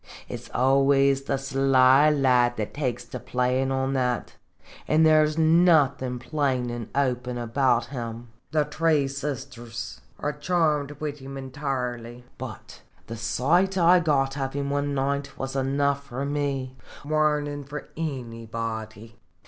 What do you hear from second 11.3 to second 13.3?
in toirly. But the